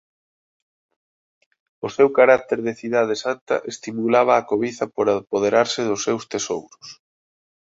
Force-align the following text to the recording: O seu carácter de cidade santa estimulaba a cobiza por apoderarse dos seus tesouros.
O 1.85 1.87
seu 1.95 2.07
carácter 2.17 2.59
de 2.67 2.73
cidade 2.81 3.15
santa 3.23 3.55
estimulaba 3.71 4.33
a 4.35 4.45
cobiza 4.51 4.85
por 4.95 5.05
apoderarse 5.09 5.81
dos 5.89 6.03
seus 6.07 6.23
tesouros. 6.33 6.87